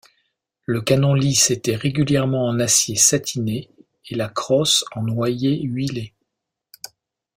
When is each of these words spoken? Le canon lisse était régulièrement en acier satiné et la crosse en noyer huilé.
Le 0.65 0.81
canon 0.81 1.13
lisse 1.13 1.51
était 1.51 1.75
régulièrement 1.75 2.47
en 2.47 2.59
acier 2.59 2.95
satiné 2.95 3.69
et 4.09 4.15
la 4.15 4.29
crosse 4.29 4.83
en 4.95 5.03
noyer 5.03 5.61
huilé. 5.61 6.15